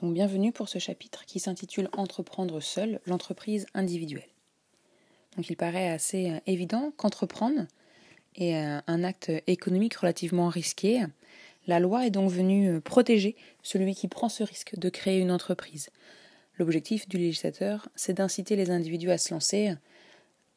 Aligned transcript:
Donc 0.00 0.14
bienvenue 0.14 0.52
pour 0.52 0.68
ce 0.68 0.78
chapitre 0.78 1.24
qui 1.26 1.40
s'intitule 1.40 1.88
Entreprendre 1.92 2.60
seul, 2.60 3.00
l'entreprise 3.06 3.66
individuelle. 3.74 4.28
Donc 5.36 5.50
il 5.50 5.56
paraît 5.56 5.88
assez 5.88 6.30
euh, 6.30 6.38
évident 6.46 6.92
qu'entreprendre 6.96 7.66
est 8.36 8.54
euh, 8.54 8.78
un 8.86 9.02
acte 9.02 9.32
économique 9.48 9.96
relativement 9.96 10.48
risqué. 10.50 11.04
La 11.66 11.80
loi 11.80 12.06
est 12.06 12.10
donc 12.10 12.30
venue 12.30 12.70
euh, 12.70 12.80
protéger 12.80 13.34
celui 13.64 13.96
qui 13.96 14.06
prend 14.06 14.28
ce 14.28 14.44
risque 14.44 14.78
de 14.78 14.88
créer 14.88 15.18
une 15.18 15.32
entreprise. 15.32 15.90
L'objectif 16.58 17.08
du 17.08 17.18
législateur, 17.18 17.88
c'est 17.96 18.14
d'inciter 18.14 18.54
les 18.54 18.70
individus 18.70 19.10
à 19.10 19.18
se 19.18 19.34
lancer. 19.34 19.74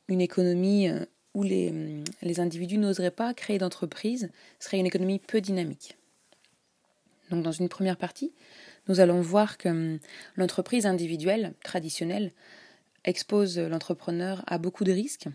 Une 0.07 0.21
économie 0.21 0.87
où 1.33 1.41
les, 1.41 1.69
hum, 1.69 2.03
les 2.21 2.39
individus 2.39 2.77
n'oseraient 2.77 3.09
pas 3.09 3.33
créer 3.33 3.57
d'entreprise 3.57 4.29
serait 4.59 4.77
une 4.77 4.85
économie 4.85 5.17
peu 5.17 5.41
dynamique. 5.41 5.97
Donc 7.31 7.43
dans 7.43 7.51
une 7.51 7.69
première 7.69 7.97
partie, 7.97 8.33
nous 8.87 8.99
allons 8.99 9.21
voir 9.21 9.57
que 9.57 9.69
hum, 9.69 9.99
l'entreprise 10.35 10.85
individuelle 10.85 11.53
traditionnelle 11.63 12.31
expose 13.03 13.57
l'entrepreneur 13.57 14.43
à 14.47 14.57
beaucoup 14.57 14.83
de 14.83 14.91
risques. 14.91 15.27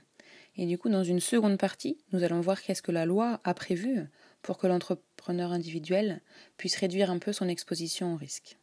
Et 0.57 0.67
du 0.67 0.79
coup, 0.79 0.89
dans 0.89 1.05
une 1.05 1.21
seconde 1.21 1.59
partie, 1.59 1.99
nous 2.13 2.23
allons 2.23 2.41
voir 2.41 2.63
qu'est-ce 2.63 2.83
que 2.83 2.93
la 2.93 3.05
loi 3.05 3.41
a 3.45 3.55
prévu 3.55 4.07
pour 4.43 4.59
que 4.59 4.67
l'entrepreneur 4.67 5.53
individuel 5.53 6.23
puisse 6.57 6.77
réduire 6.77 7.11
un 7.11 7.19
peu 7.19 7.33
son 7.33 7.49
exposition 7.49 8.15
au 8.15 8.17
risque. 8.17 8.57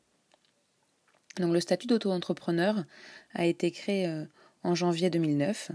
Donc 1.38 1.54
le 1.54 1.60
statut 1.60 1.88
d'auto-entrepreneur 1.88 2.84
a 3.34 3.46
été 3.46 3.72
créé 3.72 4.08
euh, 4.08 4.26
en 4.64 4.76
janvier 4.76 5.10
2009. 5.10 5.72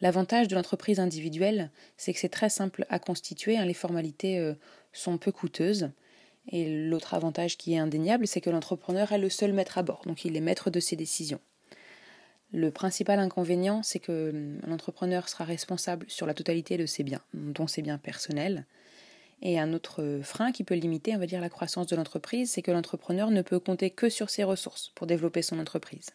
L'avantage 0.00 0.48
de 0.48 0.54
l'entreprise 0.54 1.00
individuelle, 1.00 1.70
c'est 1.96 2.12
que 2.12 2.18
c'est 2.18 2.28
très 2.28 2.48
simple 2.48 2.86
à 2.88 2.98
constituer, 2.98 3.56
hein. 3.56 3.64
les 3.64 3.74
formalités 3.74 4.38
euh, 4.38 4.54
sont 4.92 5.18
peu 5.18 5.32
coûteuses 5.32 5.90
et 6.48 6.88
l'autre 6.88 7.14
avantage 7.14 7.56
qui 7.56 7.74
est 7.74 7.78
indéniable, 7.78 8.26
c'est 8.26 8.40
que 8.40 8.50
l'entrepreneur 8.50 9.12
est 9.12 9.18
le 9.18 9.30
seul 9.30 9.52
maître 9.52 9.78
à 9.78 9.82
bord, 9.82 10.02
donc 10.06 10.24
il 10.24 10.36
est 10.36 10.40
maître 10.40 10.70
de 10.70 10.80
ses 10.80 10.96
décisions. 10.96 11.40
Le 12.52 12.70
principal 12.70 13.18
inconvénient, 13.18 13.82
c'est 13.82 13.98
que 13.98 14.30
hum, 14.30 14.60
l'entrepreneur 14.66 15.28
sera 15.28 15.44
responsable 15.44 16.06
sur 16.08 16.26
la 16.26 16.34
totalité 16.34 16.76
de 16.76 16.86
ses 16.86 17.02
biens, 17.02 17.22
dont 17.32 17.66
ses 17.66 17.82
biens 17.82 17.98
personnels. 17.98 18.64
Et 19.42 19.58
un 19.58 19.72
autre 19.72 20.20
frein 20.22 20.52
qui 20.52 20.64
peut 20.64 20.74
limiter, 20.74 21.14
on 21.14 21.18
va 21.18 21.26
la 21.26 21.48
croissance 21.48 21.88
de 21.88 21.96
l'entreprise, 21.96 22.52
c'est 22.52 22.62
que 22.62 22.70
l'entrepreneur 22.70 23.30
ne 23.30 23.42
peut 23.42 23.58
compter 23.58 23.90
que 23.90 24.08
sur 24.08 24.30
ses 24.30 24.44
ressources 24.44 24.92
pour 24.94 25.06
développer 25.06 25.42
son 25.42 25.58
entreprise. 25.58 26.10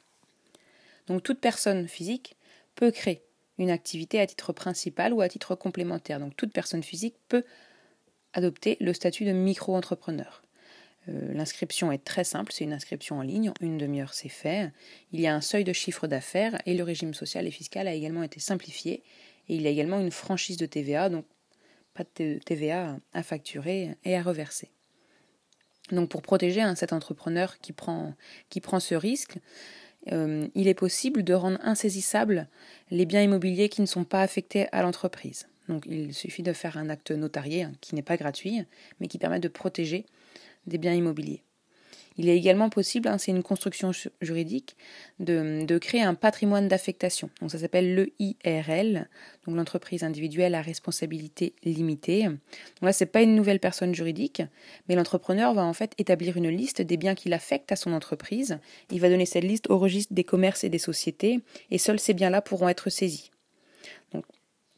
Donc 1.08 1.23
toute 1.23 1.39
personne 1.39 1.88
physique 1.88 2.38
peut 2.75 2.91
créer 2.91 3.21
une 3.58 3.69
activité 3.69 4.21
à 4.21 4.25
titre 4.25 4.53
principal 4.53 5.14
ou 5.14 5.21
à 5.21 5.27
titre 5.27 5.53
complémentaire. 5.55 6.19
Donc 6.19 6.36
toute 6.38 6.53
personne 6.53 6.81
physique 6.81 7.16
peut 7.27 7.43
adopter 8.33 8.77
le 8.80 8.94
statut 8.94 9.25
de 9.25 9.31
micro-entrepreneur. 9.31 10.41
Euh, 11.08 11.33
l'inscription 11.33 11.91
est 11.91 12.03
très 12.03 12.23
simple, 12.23 12.52
c'est 12.52 12.63
une 12.63 12.73
inscription 12.73 13.19
en 13.19 13.21
ligne, 13.21 13.52
une 13.61 13.77
demi-heure 13.77 14.13
c'est 14.13 14.30
fait. 14.30 14.71
Il 15.11 15.21
y 15.21 15.27
a 15.27 15.36
un 15.36 15.41
seuil 15.41 15.63
de 15.63 15.73
chiffre 15.73 16.08
d'affaires 16.08 16.59
et 16.66 16.75
le 16.75 16.83
régime 16.83 17.13
social 17.13 17.47
et 17.47 17.52
fiscal 17.52 17.88
a 17.88 17.94
également 17.94 18.23
été 18.23 18.39
simplifié. 18.39 19.03
Et 19.47 19.55
il 19.55 19.61
y 19.61 19.67
a 19.67 19.71
également 19.71 19.99
une 19.99 20.11
franchise 20.11 20.58
de 20.58 20.66
TVA, 20.66 21.09
donc 21.09 21.25
pas 21.94 22.03
de 22.17 22.39
TVA 22.45 22.99
à 23.13 23.23
facturer 23.23 23.95
et 24.03 24.16
à 24.16 24.21
reverser. 24.21 24.69
Donc 25.91 26.09
pour 26.09 26.21
protéger 26.21 26.61
hein, 26.61 26.75
cet 26.75 26.93
entrepreneur 26.93 27.59
qui 27.59 27.73
prend, 27.73 28.14
qui 28.49 28.61
prend 28.61 28.80
ce 28.80 28.93
risque, 28.93 29.39
euh, 30.11 30.47
il 30.55 30.67
est 30.67 30.75
possible 30.75 31.23
de 31.23 31.33
rendre 31.33 31.59
insaisissables 31.64 32.47
les 32.91 33.05
biens 33.05 33.23
immobiliers 33.23 33.69
qui 33.69 33.81
ne 33.81 33.86
sont 33.86 34.05
pas 34.05 34.21
affectés 34.21 34.67
à 34.71 34.81
l'entreprise. 34.81 35.47
Il 35.85 36.13
suffit 36.13 36.43
de 36.43 36.53
faire 36.53 36.77
un 36.77 36.89
acte 36.89 37.11
notarié 37.11 37.63
hein, 37.63 37.71
qui 37.81 37.95
n'est 37.95 38.01
pas 38.01 38.17
gratuit, 38.17 38.63
mais 38.99 39.07
qui 39.07 39.17
permet 39.17 39.39
de 39.39 39.47
protéger 39.47 40.05
des 40.67 40.77
biens 40.77 40.93
immobiliers. 40.93 41.43
Il 42.19 42.27
est 42.27 42.35
également 42.35 42.69
possible, 42.69 43.07
hein, 43.07 43.17
c'est 43.17 43.31
une 43.31 43.43
construction 43.43 43.91
juridique, 44.19 44.75
de, 45.19 45.77
créer 45.77 46.02
un 46.02 46.15
patrimoine 46.15 46.67
d'affectation. 46.67 47.29
Donc 47.39 47.49
ça 47.49 47.58
s'appelle 47.58 47.95
l'EIRL, 48.19 49.08
donc 49.47 49.55
l'entreprise 49.55 50.03
individuelle 50.03 50.53
à 50.53 50.61
responsabilité 50.61 51.53
limitée. 51.63 52.27
Là, 52.81 52.91
c'est 52.91 53.05
pas 53.05 53.21
une 53.21 53.35
nouvelle 53.35 53.61
personne 53.61 53.95
juridique, 53.95 54.41
mais 54.89 54.95
l'entrepreneur 54.95 55.53
va 55.53 55.63
en 55.63 55.71
fait 55.71 55.93
établir 55.97 56.35
une 56.35 56.49
liste 56.49 56.81
des 56.81 56.97
biens 56.97 57.15
qu'il 57.15 57.31
affecte 57.31 57.71
à 57.71 57.77
son 57.77 57.93
entreprise. 57.93 58.59
Il 58.91 58.99
va 58.99 59.08
donner 59.08 59.25
cette 59.25 59.45
liste 59.45 59.69
au 59.69 59.77
registre 59.77 60.13
des 60.13 60.25
commerces 60.25 60.65
et 60.65 60.69
des 60.69 60.77
sociétés, 60.77 61.39
et 61.71 61.77
seuls 61.77 62.02
ces 62.02 62.13
biens-là 62.13 62.41
pourront 62.41 62.67
être 62.67 62.89
saisis. 62.89 63.31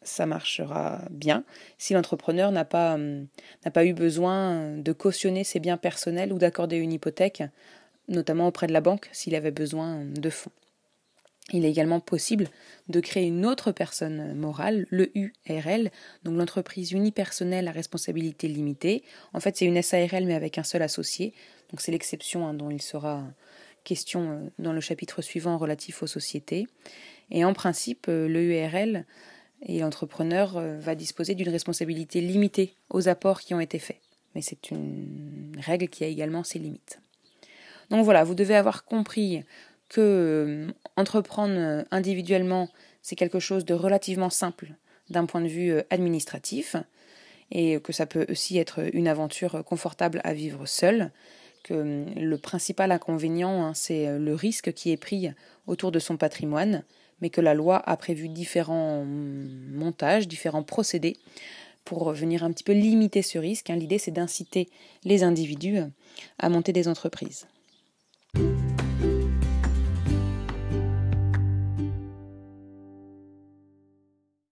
Ça 0.01 0.25
marchera 0.25 1.01
bien 1.09 1.44
si 1.78 1.94
l'entrepreneur 1.94 2.51
n'a 2.51 2.66
pas, 2.66 2.97
n'a 2.97 3.72
pas 3.72 3.85
eu 3.85 3.94
besoin 3.94 4.78
de 4.78 4.91
cautionner 4.91 5.44
ses 5.44 5.59
biens 5.59 5.78
personnels 5.78 6.34
ou 6.34 6.38
d'accorder 6.38 6.78
une 6.78 6.91
hypothèque, 6.91 7.44
notamment 8.07 8.47
auprès 8.47 8.67
de 8.67 8.73
la 8.73 8.81
banque 8.81 9.09
s'il 9.12 9.35
avait 9.35 9.51
besoin 9.51 10.03
de 10.06 10.29
fonds. 10.29 10.51
Il 11.53 11.66
est 11.66 11.69
également 11.69 12.00
possible 12.00 12.47
de 12.88 13.00
créer 13.00 13.28
une 13.28 13.45
autre 13.45 13.72
personne 13.72 14.34
morale, 14.35 14.85
le 14.89 15.12
URL, 15.17 15.91
donc 16.23 16.38
l'entreprise 16.38 16.91
unipersonnelle 16.91 17.68
à 17.68 17.72
responsabilité 17.72 18.47
limitée. 18.47 19.03
En 19.33 19.39
fait, 19.39 19.57
c'est 19.57 19.66
une 19.66 19.81
SARL 19.81 20.25
mais 20.25 20.35
avec 20.35 20.57
un 20.57 20.63
seul 20.63 20.81
associé. 20.81 21.33
Donc 21.69 21.81
c'est 21.81 21.91
l'exception 21.91 22.47
hein, 22.47 22.53
dont 22.53 22.69
il 22.69 22.81
sera 22.81 23.23
question 23.83 24.31
euh, 24.31 24.50
dans 24.59 24.73
le 24.73 24.81
chapitre 24.81 25.22
suivant 25.22 25.57
relatif 25.57 26.03
aux 26.03 26.07
sociétés. 26.07 26.68
Et 27.31 27.44
en 27.44 27.53
principe, 27.53 28.07
euh, 28.07 28.28
le 28.28 28.44
URL 28.44 29.06
et 29.64 29.80
l'entrepreneur 29.80 30.58
euh, 30.58 30.80
va 30.80 30.96
disposer 30.96 31.36
d'une 31.36 31.50
responsabilité 31.50 32.22
limitée 32.22 32.74
aux 32.90 33.08
apports 33.08 33.42
qui 33.42 33.54
ont 33.54 33.60
été 33.60 33.80
faits. 33.80 34.00
Mais 34.36 34.42
c'est 34.42 34.72
une 34.72 35.58
règle 35.60 35.88
qui 35.88 36.04
a 36.04 36.08
également 36.08 36.44
ses 36.44 36.60
limites. 36.60 37.00
Donc 37.90 38.04
voilà, 38.06 38.24
vous 38.24 38.36
devez 38.36 38.56
avoir 38.56 38.86
compris 38.86 39.44
que 39.90 40.02
euh, 40.02 40.72
entreprendre 40.96 41.86
individuellement, 41.92 42.70
c'est 43.02 43.16
quelque 43.16 43.40
chose 43.40 43.66
de 43.66 43.74
relativement 43.74 44.30
simple 44.30 44.74
d'un 45.10 45.26
point 45.26 45.42
de 45.42 45.48
vue 45.48 45.72
euh, 45.72 45.84
administratif, 45.90 46.76
et 47.54 47.82
que 47.82 47.92
ça 47.92 48.06
peut 48.06 48.26
aussi 48.30 48.58
être 48.58 48.80
une 48.94 49.10
aventure 49.10 49.62
confortable 49.66 50.22
à 50.24 50.34
vivre 50.34 50.66
seul, 50.66 51.12
que 51.64 52.06
le 52.16 52.38
principal 52.38 52.92
inconvénient, 52.92 53.66
hein, 53.66 53.74
c'est 53.74 54.18
le 54.18 54.34
risque 54.36 54.74
qui 54.74 54.92
est 54.92 54.98
pris 54.98 55.30
autour 55.68 55.92
de 55.92 56.00
son 56.00 56.18
patrimoine, 56.18 56.84
mais 57.22 57.30
que 57.30 57.42
la 57.42 57.54
loi 57.54 57.78
a 57.78 57.98
prévu 57.98 58.30
différents 58.30 59.06
montages, 59.06 60.28
différents 60.28 60.64
procédés 60.64 61.18
pour 61.86 62.12
venir 62.14 62.44
un 62.44 62.52
petit 62.52 62.64
peu 62.64 62.74
limiter 62.74 63.22
ce 63.22 63.38
risque. 63.38 63.70
Hein. 63.70 63.76
L'idée, 63.76 63.98
c'est 63.98 64.12
d'inciter 64.12 64.70
les 65.04 65.24
individus 65.24 65.80
à 66.40 66.50
monter 66.50 66.74
des 66.74 66.88
entreprises. 66.88 67.48